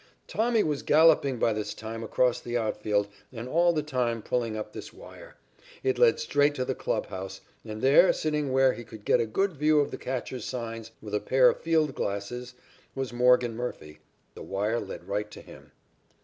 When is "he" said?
8.73-8.83